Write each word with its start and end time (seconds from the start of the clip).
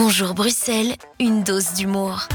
Bonjour 0.00 0.32
Bruxelles, 0.32 0.94
une 1.18 1.42
dose 1.42 1.74
d'humour. 1.74 2.28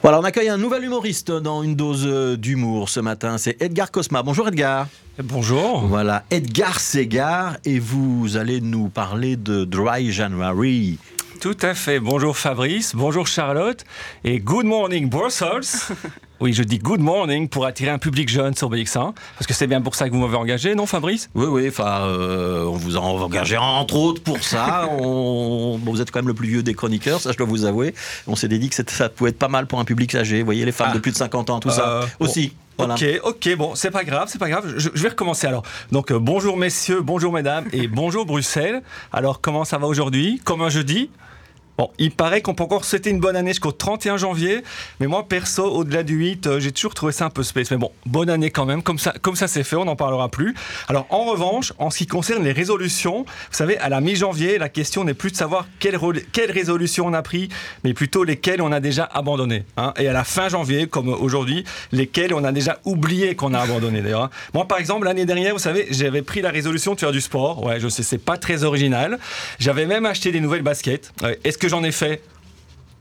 Voilà, 0.00 0.18
on 0.18 0.24
accueille 0.24 0.48
un 0.48 0.56
nouvel 0.56 0.84
humoriste 0.84 1.30
dans 1.30 1.62
une 1.62 1.76
dose 1.76 2.06
euh, 2.06 2.38
d'humour 2.38 2.88
ce 2.88 3.00
matin. 3.00 3.36
C'est 3.36 3.60
Edgar 3.60 3.90
Cosma. 3.90 4.22
Bonjour 4.22 4.48
Edgar. 4.48 4.88
Bonjour. 5.22 5.82
Voilà, 5.82 6.24
Edgar 6.30 6.80
Segar 6.80 7.58
et 7.66 7.78
vous 7.78 8.38
allez 8.38 8.62
nous 8.62 8.88
parler 8.88 9.36
de 9.36 9.66
Dry 9.66 10.10
January. 10.12 10.98
Tout 11.42 11.58
à 11.60 11.74
fait. 11.74 12.00
Bonjour 12.00 12.38
Fabrice, 12.38 12.94
bonjour 12.94 13.26
Charlotte 13.26 13.84
et 14.24 14.40
good 14.40 14.64
morning 14.64 15.10
Brussels. 15.10 15.92
Oui, 16.44 16.52
je 16.52 16.62
dis 16.62 16.76
good 16.78 17.00
morning 17.00 17.48
pour 17.48 17.64
attirer 17.64 17.88
un 17.90 17.96
public 17.96 18.28
jeune 18.28 18.54
sur 18.54 18.68
BX1, 18.68 19.14
parce 19.14 19.46
que 19.48 19.54
c'est 19.54 19.66
bien 19.66 19.80
pour 19.80 19.94
ça 19.94 20.10
que 20.10 20.12
vous 20.14 20.20
m'avez 20.20 20.36
engagé, 20.36 20.74
non 20.74 20.84
Fabrice? 20.84 21.30
Oui, 21.34 21.46
oui, 21.48 21.68
enfin, 21.70 22.02
euh, 22.02 22.66
on 22.66 22.76
vous 22.76 22.98
a 22.98 23.00
engagé 23.00 23.56
entre 23.56 23.96
autres 23.96 24.22
pour 24.22 24.44
ça. 24.44 24.90
On... 25.00 25.78
Bon, 25.78 25.92
vous 25.92 26.02
êtes 26.02 26.10
quand 26.10 26.18
même 26.18 26.28
le 26.28 26.34
plus 26.34 26.48
vieux 26.48 26.62
des 26.62 26.74
chroniqueurs, 26.74 27.18
ça 27.22 27.32
je 27.32 27.38
dois 27.38 27.46
vous 27.46 27.64
avouer. 27.64 27.94
On 28.26 28.36
s'est 28.36 28.48
dit 28.48 28.68
que 28.68 28.74
ça 28.86 29.08
pouvait 29.08 29.30
être 29.30 29.38
pas 29.38 29.48
mal 29.48 29.66
pour 29.66 29.80
un 29.80 29.86
public 29.86 30.14
âgé. 30.16 30.40
Vous 30.40 30.44
voyez, 30.44 30.66
les 30.66 30.72
femmes 30.72 30.88
Ah. 30.90 30.94
de 30.94 30.98
plus 30.98 31.12
de 31.12 31.16
50 31.16 31.48
ans, 31.48 31.60
tout 31.60 31.70
ça 31.70 31.88
Euh, 32.02 32.06
aussi. 32.20 32.52
Voilà. 32.76 32.92
Ok, 32.92 33.04
ok, 33.24 33.56
bon, 33.56 33.74
c'est 33.74 33.90
pas 33.90 34.04
grave, 34.04 34.28
c'est 34.30 34.38
pas 34.38 34.50
grave. 34.50 34.74
Je, 34.76 34.90
je 34.92 35.02
vais 35.02 35.08
recommencer 35.08 35.46
alors. 35.46 35.62
Donc, 35.92 36.10
euh, 36.12 36.18
bonjour 36.18 36.58
messieurs, 36.58 37.00
bonjour 37.00 37.32
mesdames 37.32 37.64
et 37.72 37.88
bonjour 37.88 38.26
Bruxelles. 38.26 38.82
Alors, 39.14 39.40
comment 39.40 39.64
ça 39.64 39.78
va 39.78 39.86
aujourd'hui? 39.86 40.42
Comme 40.44 40.60
un 40.60 40.68
jeudi? 40.68 41.08
Bon, 41.76 41.90
il 41.98 42.12
paraît 42.12 42.40
qu'on 42.40 42.54
peut 42.54 42.62
encore 42.62 42.84
souhaiter 42.84 43.10
une 43.10 43.18
bonne 43.18 43.34
année 43.34 43.50
jusqu'au 43.50 43.72
31 43.72 44.16
janvier, 44.16 44.62
mais 45.00 45.08
moi 45.08 45.26
perso, 45.28 45.64
au-delà 45.64 46.04
du 46.04 46.14
8, 46.14 46.46
euh, 46.46 46.60
j'ai 46.60 46.70
toujours 46.70 46.94
trouvé 46.94 47.10
ça 47.12 47.24
un 47.24 47.30
peu 47.30 47.42
space. 47.42 47.70
Mais 47.72 47.76
bon, 47.76 47.90
bonne 48.06 48.30
année 48.30 48.50
quand 48.50 48.64
même, 48.64 48.80
comme 48.82 48.98
ça, 49.00 49.12
comme 49.22 49.34
ça 49.34 49.48
c'est 49.48 49.64
fait, 49.64 49.74
on 49.74 49.84
n'en 49.84 49.96
parlera 49.96 50.28
plus. 50.28 50.54
Alors 50.88 51.06
en 51.10 51.24
revanche, 51.24 51.72
en 51.78 51.90
ce 51.90 51.98
qui 51.98 52.06
concerne 52.06 52.44
les 52.44 52.52
résolutions, 52.52 53.24
vous 53.24 53.32
savez, 53.50 53.76
à 53.78 53.88
la 53.88 54.00
mi-janvier, 54.00 54.58
la 54.58 54.68
question 54.68 55.02
n'est 55.02 55.14
plus 55.14 55.32
de 55.32 55.36
savoir 55.36 55.66
quelle, 55.80 55.96
re- 55.96 56.22
quelle 56.32 56.52
résolution 56.52 57.06
on 57.06 57.12
a 57.12 57.22
pris, 57.22 57.48
mais 57.82 57.92
plutôt 57.92 58.22
lesquelles 58.22 58.62
on 58.62 58.70
a 58.70 58.78
déjà 58.78 59.04
abandonnées. 59.12 59.64
hein. 59.76 59.92
Et 59.98 60.06
à 60.06 60.12
la 60.12 60.22
fin 60.22 60.48
janvier, 60.48 60.86
comme 60.86 61.08
aujourd'hui, 61.08 61.64
lesquelles 61.90 62.34
on 62.34 62.44
a 62.44 62.52
déjà 62.52 62.78
oublié 62.84 63.34
qu'on 63.34 63.52
a 63.52 63.58
abandonné 63.58 64.00
d'ailleurs. 64.00 64.22
hein. 64.22 64.30
Moi 64.54 64.68
par 64.68 64.78
exemple, 64.78 65.06
l'année 65.06 65.26
dernière, 65.26 65.52
vous 65.54 65.58
savez, 65.58 65.88
j'avais 65.90 66.22
pris 66.22 66.40
la 66.40 66.50
résolution 66.50 66.94
de 66.94 67.00
faire 67.00 67.10
du 67.10 67.20
sport. 67.20 67.64
Ouais, 67.64 67.80
je 67.80 67.88
sais, 67.88 68.04
c'est 68.04 68.18
pas 68.18 68.36
très 68.36 68.62
original. 68.62 69.18
J'avais 69.58 69.86
même 69.86 70.06
acheté 70.06 70.30
des 70.30 70.40
nouvelles 70.40 70.62
baskets. 70.62 71.12
Est-ce 71.42 71.58
que 71.64 71.70
j'en 71.70 71.82
ai 71.84 71.92
fait 71.92 72.22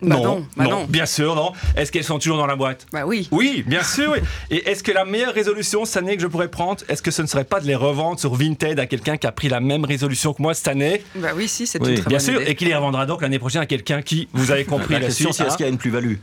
Bah 0.01 0.15
non, 0.17 0.45
bah 0.57 0.65
non. 0.65 0.85
bien 0.89 1.05
sûr, 1.05 1.35
non. 1.35 1.51
Est-ce 1.77 1.91
qu'elles 1.91 2.03
sont 2.03 2.19
toujours 2.19 2.37
dans 2.37 2.45
la 2.45 2.55
boîte? 2.55 2.87
Bah 2.91 3.05
oui. 3.05 3.27
Oui, 3.31 3.63
bien 3.65 3.83
sûr. 3.83 4.11
oui. 4.13 4.19
Et 4.51 4.69
est-ce 4.69 4.83
que 4.83 4.91
la 4.91 5.05
meilleure 5.05 5.33
résolution 5.33 5.85
cette 5.85 5.97
année 5.97 6.15
que 6.17 6.21
je 6.21 6.27
pourrais 6.27 6.49
prendre, 6.49 6.81
est-ce 6.89 7.01
que 7.01 7.11
ce 7.11 7.21
ne 7.21 7.27
serait 7.27 7.43
pas 7.45 7.59
de 7.61 7.67
les 7.67 7.75
revendre 7.75 8.19
sur 8.19 8.33
Vinted 8.35 8.79
à 8.79 8.85
quelqu'un 8.85 9.15
qui 9.17 9.27
a 9.27 9.31
pris 9.31 9.47
la 9.49 9.59
même 9.61 9.85
résolution 9.85 10.33
que 10.33 10.41
moi 10.41 10.53
cette 10.53 10.67
année? 10.67 11.03
Bah 11.15 11.29
oui, 11.35 11.47
si, 11.47 11.65
c'est 11.67 11.81
Oui, 11.81 11.89
une 11.91 11.95
très 11.99 12.09
Bien 12.09 12.17
bonne 12.17 12.25
sûr, 12.25 12.41
idée. 12.41 12.51
et 12.51 12.55
qui 12.55 12.65
les 12.65 12.75
revendra 12.75 13.05
donc 13.05 13.21
l'année 13.21 13.39
prochaine 13.39 13.61
à 13.61 13.65
quelqu'un 13.65 14.01
qui, 14.01 14.27
vous 14.33 14.51
avez 14.51 14.65
compris 14.65 14.93
La 14.93 14.99
la 14.99 15.05
question, 15.07 15.31
suite. 15.31 15.35
c'est 15.37 15.43
est-ce 15.43 15.53
hein. 15.53 15.57
qu'il 15.57 15.65
y 15.65 15.69
a 15.69 15.71
une 15.71 15.77
plus-value? 15.77 16.15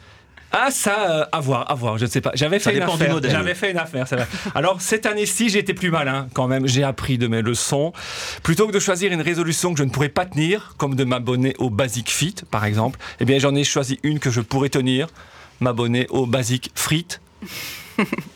Ah, 0.52 0.70
ça, 0.70 1.10
euh, 1.10 1.24
à 1.30 1.40
voir, 1.40 1.70
à 1.70 1.74
voir, 1.74 1.98
je 1.98 2.04
ne 2.04 2.10
sais 2.10 2.20
pas. 2.20 2.32
J'avais 2.34 2.58
fait 2.58 2.76
une 2.76 2.82
affaire. 2.82 3.20
J'avais 3.22 3.54
fait 3.54 3.70
une 3.70 3.78
affaire, 3.78 4.06
c'est 4.08 4.16
vrai. 4.16 4.26
Alors, 4.54 4.80
cette 4.80 5.06
année-ci, 5.06 5.48
j'ai 5.48 5.60
été 5.60 5.74
plus 5.74 5.90
malin 5.90 6.28
quand 6.34 6.48
même. 6.48 6.66
J'ai 6.66 6.82
appris 6.82 7.18
de 7.18 7.28
mes 7.28 7.42
leçons. 7.42 7.92
Plutôt 8.42 8.66
que 8.66 8.72
de 8.72 8.80
choisir 8.80 9.12
une 9.12 9.22
résolution 9.22 9.72
que 9.72 9.78
je 9.78 9.84
ne 9.84 9.90
pourrais 9.90 10.08
pas 10.08 10.26
tenir, 10.26 10.74
comme 10.76 10.96
de 10.96 11.04
m'abonner 11.04 11.54
au 11.58 11.70
Basic 11.70 12.10
Fit, 12.10 12.34
par 12.50 12.64
exemple, 12.64 12.98
eh 13.20 13.24
bien, 13.24 13.38
j'en 13.38 13.54
ai 13.54 13.64
choisi 13.64 14.00
une 14.02 14.18
que 14.18 14.30
je 14.30 14.40
pourrais 14.40 14.70
tenir, 14.70 15.08
m'abonner 15.60 16.06
au 16.10 16.26
Basic 16.26 16.70
Frites. 16.74 17.20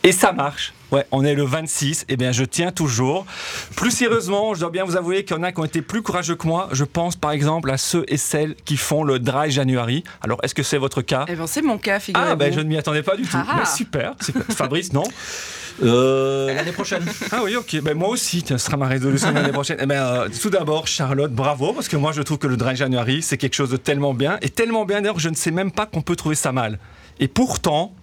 Et 0.03 0.11
ça 0.11 0.31
marche. 0.31 0.73
Ouais, 0.91 1.05
on 1.11 1.23
est 1.25 1.33
le 1.33 1.43
26, 1.43 2.05
et 2.09 2.15
bien 2.15 2.31
je 2.31 2.43
tiens 2.43 2.71
toujours. 2.71 3.25
Plus 3.75 3.91
sérieusement, 3.91 4.53
je 4.53 4.59
dois 4.61 4.69
bien 4.69 4.85
vous 4.85 4.95
avouer 4.95 5.25
qu'il 5.25 5.35
y 5.35 5.39
en 5.39 5.43
a 5.43 5.51
qui 5.51 5.59
ont 5.59 5.65
été 5.65 5.81
plus 5.81 6.01
courageux 6.03 6.35
que 6.35 6.47
moi. 6.47 6.69
Je 6.71 6.83
pense 6.83 7.15
par 7.15 7.31
exemple 7.31 7.71
à 7.71 7.77
ceux 7.77 8.05
et 8.07 8.17
celles 8.17 8.55
qui 8.65 8.77
font 8.77 9.03
le 9.03 9.19
Dry 9.19 9.49
January. 9.51 10.03
Alors, 10.21 10.39
est-ce 10.43 10.53
que 10.55 10.63
c'est 10.63 10.77
votre 10.77 11.01
cas? 11.01 11.25
Eh 11.27 11.35
ben 11.35 11.47
c'est 11.47 11.61
mon 11.63 11.77
cas, 11.77 11.99
figurez-vous. 11.99 12.31
ah, 12.31 12.35
ben 12.35 12.53
je 12.53 12.59
ne 12.59 12.65
m'y 12.65 12.77
attendais 12.77 13.03
pas 13.03 13.15
du 13.17 13.23
tout. 13.23 13.29
Ah 13.37 13.45
ah. 13.49 13.55
Mais 13.59 13.65
super, 13.65 14.13
super. 14.21 14.43
Fabrice, 14.55 14.93
non? 14.93 15.03
Euh, 15.83 16.53
L'année 16.53 16.71
prochaine. 16.71 17.03
Ah 17.31 17.41
oui, 17.43 17.55
ok. 17.55 17.81
Ben 17.81 17.97
moi 17.97 18.09
aussi, 18.09 18.43
tiens, 18.43 18.57
ce 18.57 18.65
sera 18.67 18.77
ma 18.77 18.87
résolution 18.87 19.29
de 19.31 19.35
l'année 19.35 19.51
prochaine. 19.51 19.77
Eh 19.81 19.85
ben, 19.85 20.01
euh, 20.01 20.29
tout 20.41 20.49
d'abord, 20.49 20.87
Charlotte, 20.87 21.31
bravo, 21.33 21.73
parce 21.73 21.89
que 21.89 21.97
moi, 21.97 22.11
je 22.13 22.21
trouve 22.21 22.37
que 22.37 22.47
le 22.47 22.55
Dry 22.55 22.75
January, 22.75 23.21
c'est 23.21 23.37
quelque 23.37 23.55
chose 23.55 23.71
de 23.71 23.77
tellement 23.77 24.13
bien. 24.13 24.37
Et 24.41 24.49
tellement 24.49 24.85
bien, 24.85 25.01
d'ailleurs, 25.01 25.19
je 25.19 25.27
ne 25.29 25.35
sais 25.35 25.51
même 25.51 25.71
pas 25.71 25.85
qu'on 25.85 26.01
peut 26.01 26.15
trouver 26.15 26.35
ça 26.35 26.51
mal. 26.51 26.79
Et 27.19 27.27
pourtant. 27.27 27.93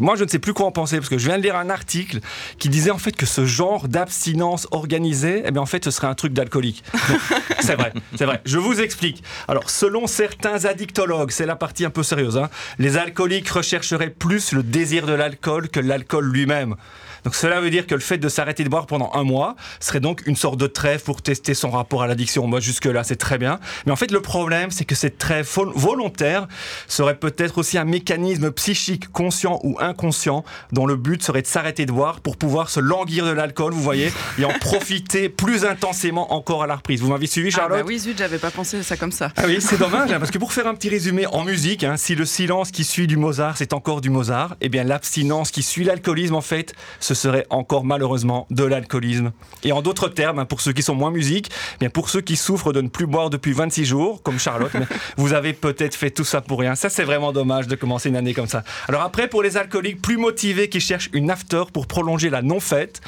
Moi, 0.00 0.16
je 0.16 0.24
ne 0.24 0.28
sais 0.28 0.38
plus 0.38 0.52
quoi 0.52 0.66
en 0.66 0.72
penser 0.72 0.96
parce 0.96 1.08
que 1.08 1.18
je 1.18 1.26
viens 1.26 1.38
de 1.38 1.42
lire 1.42 1.56
un 1.56 1.70
article 1.70 2.20
qui 2.58 2.68
disait 2.68 2.90
en 2.90 2.98
fait 2.98 3.12
que 3.12 3.26
ce 3.26 3.44
genre 3.44 3.88
d'abstinence 3.88 4.68
organisée, 4.70 5.42
eh 5.44 5.50
bien 5.50 5.62
en 5.62 5.66
fait, 5.66 5.84
ce 5.84 5.90
serait 5.90 6.06
un 6.06 6.14
truc 6.14 6.32
d'alcoolique. 6.32 6.84
c'est 7.60 7.74
vrai, 7.74 7.92
c'est 8.16 8.24
vrai. 8.24 8.40
Je 8.44 8.58
vous 8.58 8.80
explique. 8.80 9.22
Alors, 9.48 9.70
selon 9.70 10.06
certains 10.06 10.64
addictologues, 10.64 11.30
c'est 11.30 11.46
la 11.46 11.56
partie 11.56 11.84
un 11.84 11.90
peu 11.90 12.02
sérieuse, 12.02 12.36
hein, 12.36 12.50
les 12.78 12.96
alcooliques 12.96 13.48
rechercheraient 13.48 14.10
plus 14.10 14.52
le 14.52 14.62
désir 14.62 15.06
de 15.06 15.12
l'alcool 15.12 15.68
que 15.68 15.80
l'alcool 15.80 16.26
lui-même. 16.26 16.76
Donc 17.26 17.34
cela 17.34 17.60
veut 17.60 17.70
dire 17.70 17.88
que 17.88 17.94
le 17.94 18.00
fait 18.00 18.18
de 18.18 18.28
s'arrêter 18.28 18.62
de 18.62 18.68
boire 18.68 18.86
pendant 18.86 19.10
un 19.14 19.24
mois 19.24 19.56
serait 19.80 19.98
donc 19.98 20.22
une 20.26 20.36
sorte 20.36 20.58
de 20.58 20.68
trêve 20.68 21.02
pour 21.02 21.22
tester 21.22 21.54
son 21.54 21.70
rapport 21.70 22.02
à 22.04 22.06
l'addiction. 22.06 22.46
Moi 22.46 22.60
jusque-là 22.60 23.02
c'est 23.02 23.16
très 23.16 23.36
bien. 23.36 23.58
Mais 23.84 23.90
en 23.90 23.96
fait 23.96 24.12
le 24.12 24.20
problème 24.20 24.70
c'est 24.70 24.84
que 24.84 24.94
cette 24.94 25.18
trêve 25.18 25.44
vol- 25.52 25.72
volontaire 25.74 26.46
serait 26.86 27.16
peut-être 27.16 27.58
aussi 27.58 27.78
un 27.78 27.84
mécanisme 27.84 28.52
psychique 28.52 29.08
conscient 29.10 29.58
ou 29.64 29.76
inconscient 29.80 30.44
dont 30.70 30.86
le 30.86 30.94
but 30.94 31.20
serait 31.20 31.42
de 31.42 31.48
s'arrêter 31.48 31.84
de 31.84 31.90
boire 31.90 32.20
pour 32.20 32.36
pouvoir 32.36 32.70
se 32.70 32.78
languir 32.78 33.26
de 33.26 33.32
l'alcool, 33.32 33.72
vous 33.72 33.82
voyez, 33.82 34.12
et 34.38 34.44
en 34.44 34.52
profiter 34.60 35.28
plus 35.28 35.64
intensément 35.64 36.32
encore 36.32 36.62
à 36.62 36.68
la 36.68 36.76
reprise. 36.76 37.00
Vous 37.00 37.08
m'avez 37.10 37.26
suivi 37.26 37.48
Ah 37.54 37.56
Charlotte? 37.56 37.78
bah 37.80 37.84
oui, 37.88 37.98
zut, 37.98 38.16
j'avais 38.16 38.38
pas 38.38 38.52
pensé 38.52 38.78
à 38.78 38.82
ça 38.84 38.96
comme 38.96 39.10
ça. 39.10 39.32
ah 39.36 39.42
oui, 39.46 39.56
c'est 39.60 39.78
dommage, 39.78 40.12
hein, 40.12 40.20
parce 40.20 40.30
que 40.30 40.38
pour 40.38 40.52
faire 40.52 40.68
un 40.68 40.74
petit 40.76 40.88
résumé 40.90 41.26
en 41.26 41.42
musique, 41.42 41.82
hein, 41.82 41.96
si 41.96 42.14
le 42.14 42.24
silence 42.24 42.70
qui 42.70 42.84
suit 42.84 43.08
du 43.08 43.16
Mozart, 43.16 43.56
c'est 43.56 43.72
encore 43.72 44.00
du 44.00 44.10
Mozart, 44.10 44.54
eh 44.60 44.68
bien 44.68 44.84
l'abstinence 44.84 45.50
qui 45.50 45.64
suit 45.64 45.82
l'alcoolisme, 45.82 46.36
en 46.36 46.40
fait, 46.40 46.72
ce 47.00 47.14
serait 47.16 47.46
encore 47.50 47.84
malheureusement 47.84 48.46
de 48.50 48.64
l'alcoolisme. 48.64 49.32
Et 49.64 49.72
en 49.72 49.82
d'autres 49.82 50.08
termes, 50.08 50.38
hein, 50.38 50.44
pour 50.44 50.60
ceux 50.60 50.72
qui 50.72 50.82
sont 50.82 50.94
moins 50.94 51.10
musique, 51.10 51.50
eh 51.74 51.78
bien 51.80 51.90
pour 51.90 52.10
ceux 52.10 52.20
qui 52.20 52.36
souffrent 52.36 52.72
de 52.72 52.80
ne 52.80 52.88
plus 52.88 53.06
boire 53.06 53.30
depuis 53.30 53.52
26 53.52 53.84
jours, 53.84 54.22
comme 54.22 54.38
Charlotte, 54.38 54.72
vous 55.16 55.32
avez 55.32 55.52
peut-être 55.52 55.94
fait 55.94 56.10
tout 56.10 56.24
ça 56.24 56.40
pour 56.40 56.60
rien. 56.60 56.74
Ça, 56.74 56.88
c'est 56.88 57.04
vraiment 57.04 57.32
dommage 57.32 57.66
de 57.66 57.74
commencer 57.74 58.08
une 58.08 58.16
année 58.16 58.34
comme 58.34 58.46
ça. 58.46 58.62
Alors 58.88 59.02
après, 59.02 59.28
pour 59.28 59.42
les 59.42 59.56
alcooliques 59.56 60.00
plus 60.00 60.16
motivés 60.16 60.68
qui 60.68 60.80
cherchent 60.80 61.10
une 61.12 61.30
after 61.30 61.64
pour 61.72 61.86
prolonger 61.86 62.30
la 62.30 62.42
non-fête, 62.42 63.00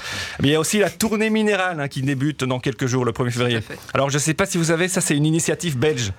eh 0.42 0.46
il 0.46 0.50
y 0.50 0.54
a 0.54 0.60
aussi 0.60 0.78
la 0.78 0.90
tournée 0.90 1.30
minérale 1.30 1.78
hein, 1.80 1.88
qui 1.88 2.02
débute 2.02 2.44
dans 2.44 2.58
quelques 2.58 2.86
jours, 2.86 3.04
le 3.04 3.12
1er 3.12 3.30
février. 3.30 3.60
Alors 3.92 4.10
je 4.10 4.16
ne 4.16 4.20
sais 4.20 4.34
pas 4.34 4.46
si 4.46 4.58
vous 4.58 4.64
savez, 4.64 4.88
ça 4.88 5.00
c'est 5.00 5.16
une 5.16 5.26
initiative 5.26 5.78
belge. 5.78 6.12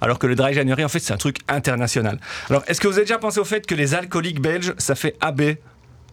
Alors 0.00 0.18
que 0.18 0.26
le 0.26 0.34
Dry 0.34 0.52
January, 0.52 0.84
en 0.84 0.88
fait, 0.88 0.98
c'est 0.98 1.12
un 1.12 1.18
truc 1.18 1.38
international. 1.48 2.18
Alors, 2.50 2.62
est-ce 2.66 2.80
que 2.80 2.88
vous 2.88 2.94
avez 2.94 3.04
déjà 3.04 3.18
pensé 3.18 3.40
au 3.40 3.44
fait 3.44 3.66
que 3.66 3.74
les 3.74 3.94
alcooliques 3.94 4.40
belges, 4.40 4.74
ça 4.76 4.94
fait 4.94 5.16
AB 5.20 5.56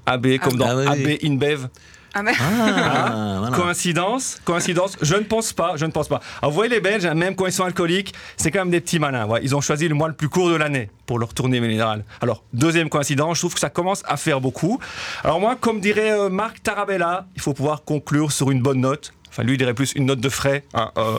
AB, 0.05 0.37
comme 0.39 0.57
dans 0.57 0.67
Ah 0.67 0.75
oui. 0.95 1.13
AB 1.13 1.17
InBev 1.23 1.67
Ah 2.13 2.23
mais 2.23 2.31
Ah, 2.39 3.35
voilà. 3.39 3.55
Coïncidence 3.55 4.39
Coïncidence 4.43 4.97
Je 5.01 5.15
ne 5.15 5.21
pense 5.21 5.53
pas, 5.53 5.73
je 5.77 5.85
ne 5.85 5.91
pense 5.91 6.07
pas. 6.07 6.19
Alors, 6.41 6.51
vous 6.51 6.55
voyez, 6.55 6.69
les 6.69 6.79
Belges, 6.81 7.05
hein, 7.05 7.13
même 7.13 7.35
quand 7.35 7.45
ils 7.45 7.53
sont 7.53 7.63
alcooliques, 7.63 8.13
c'est 8.37 8.51
quand 8.51 8.59
même 8.59 8.69
des 8.71 8.81
petits 8.81 8.99
malins. 8.99 9.25
ouais. 9.27 9.39
Ils 9.43 9.55
ont 9.55 9.61
choisi 9.61 9.87
le 9.87 9.95
mois 9.95 10.07
le 10.07 10.13
plus 10.13 10.27
court 10.29 10.49
de 10.49 10.55
l'année 10.55 10.89
pour 11.05 11.19
leur 11.19 11.33
tournée 11.33 11.59
minérale. 11.59 12.03
Alors, 12.21 12.43
deuxième 12.53 12.89
coïncidence, 12.89 13.37
je 13.37 13.41
trouve 13.41 13.53
que 13.53 13.59
ça 13.59 13.69
commence 13.69 14.03
à 14.07 14.17
faire 14.17 14.41
beaucoup. 14.41 14.79
Alors 15.23 15.39
moi, 15.39 15.55
comme 15.59 15.79
dirait 15.79 16.11
euh, 16.11 16.29
Marc 16.29 16.61
Tarabella, 16.63 17.27
il 17.35 17.41
faut 17.41 17.53
pouvoir 17.53 17.83
conclure 17.83 18.31
sur 18.31 18.51
une 18.51 18.61
bonne 18.61 18.81
note. 18.81 19.13
Enfin, 19.29 19.43
lui, 19.43 19.53
il 19.53 19.57
dirait 19.57 19.73
plus 19.73 19.93
une 19.95 20.07
note 20.07 20.19
de 20.19 20.27
frais. 20.29 20.63
hein, 20.73 20.91
euh. 20.97 21.17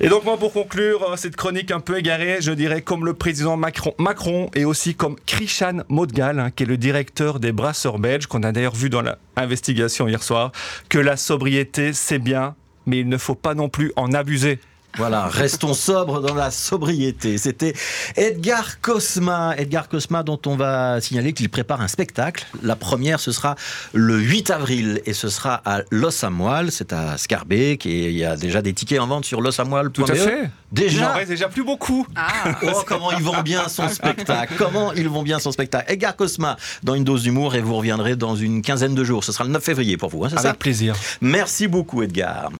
Et 0.00 0.08
donc, 0.08 0.24
moi, 0.24 0.36
pour 0.36 0.52
conclure 0.52 1.02
euh, 1.02 1.16
cette 1.16 1.36
chronique 1.36 1.70
un 1.70 1.80
peu 1.80 1.98
égarée, 1.98 2.38
je 2.40 2.52
dirais 2.52 2.82
comme 2.82 3.06
le 3.06 3.14
président 3.14 3.56
Macron, 3.56 4.50
et 4.54 4.66
aussi 4.66 4.94
comme 4.94 5.16
Krishan 5.26 5.84
Modgal, 5.88 6.38
hein, 6.38 6.50
qui 6.54 6.64
est 6.64 6.66
le 6.66 6.76
directeur 6.76 7.40
des 7.40 7.52
brasseurs 7.52 7.98
belges, 7.98 8.26
qu'on 8.26 8.42
a 8.42 8.52
d'ailleurs 8.52 8.74
vu 8.74 8.90
dans 8.90 9.02
l'investigation 9.36 10.06
hier 10.06 10.22
soir, 10.22 10.52
que 10.90 10.98
la 10.98 11.16
sobriété, 11.16 11.94
c'est 11.94 12.18
bien, 12.18 12.54
mais 12.84 13.00
il 13.00 13.08
ne 13.08 13.16
faut 13.16 13.34
pas 13.34 13.54
non 13.54 13.70
plus 13.70 13.92
en 13.96 14.12
abuser. 14.12 14.58
Voilà, 14.96 15.26
restons 15.26 15.74
sobres 15.74 16.20
dans 16.20 16.34
la 16.34 16.50
sobriété. 16.50 17.36
C'était 17.38 17.74
Edgar 18.16 18.80
Cosma. 18.80 19.54
Edgar 19.58 19.88
Cosma, 19.88 20.22
dont 20.22 20.40
on 20.46 20.56
va 20.56 21.00
signaler 21.00 21.32
qu'il 21.34 21.48
prépare 21.50 21.80
un 21.82 21.88
spectacle. 21.88 22.46
La 22.62 22.76
première, 22.76 23.20
ce 23.20 23.30
sera 23.32 23.56
le 23.92 24.18
8 24.18 24.50
avril 24.50 25.02
et 25.04 25.12
ce 25.12 25.28
sera 25.28 25.60
à 25.64 25.82
Los 25.90 26.24
Amoil. 26.24 26.70
C'est 26.72 26.92
à 26.92 27.18
Scarbeck 27.18 27.84
et 27.86 28.10
il 28.10 28.16
y 28.16 28.24
a 28.24 28.36
déjà 28.36 28.62
des 28.62 28.72
tickets 28.72 29.00
en 29.00 29.06
vente 29.06 29.24
sur 29.26 29.40
losamoil.be. 29.40 29.92
Tout 29.92 30.04
à 30.04 30.14
fait. 30.14 30.50
Il 30.76 30.82
n'en 30.82 30.86
Déjà 30.88 31.12
reste 31.12 31.28
déjà 31.30 31.48
plus 31.48 31.62
beaucoup. 31.64 32.06
ah, 32.16 32.56
Oh, 32.62 32.82
comment 32.86 33.12
ils 33.12 33.22
vont 33.22 33.40
bien 33.42 33.68
son 33.68 33.88
spectacle 33.88 34.54
Comment 34.58 34.92
ils 34.92 35.08
vont 35.08 35.22
bien 35.22 35.38
son 35.38 35.52
spectacle 35.52 35.90
Edgar 35.92 36.16
Cosma 36.16 36.56
dans 36.82 36.94
une 36.94 37.04
dose 37.04 37.22
d'humour 37.22 37.54
et 37.54 37.60
vous 37.60 37.76
reviendrez 37.76 38.16
dans 38.16 38.34
une 38.34 38.62
quinzaine 38.62 38.94
de 38.94 39.04
jours. 39.04 39.24
Ce 39.24 39.30
sera 39.32 39.44
le 39.44 39.50
9 39.50 39.62
février 39.62 39.96
pour 39.96 40.10
vous, 40.10 40.24
hein, 40.24 40.28
c'est 40.30 40.36
ça? 40.40 40.48
Avec 40.48 40.58
plaisir. 40.58 40.94
Merci 41.20 41.68
beaucoup 41.68 42.02
Edgar. 42.02 42.50